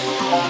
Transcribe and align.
Bye. 0.00 0.49